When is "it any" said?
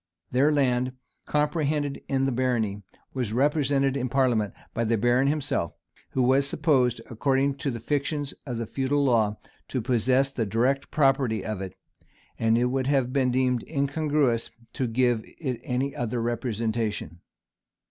15.37-15.95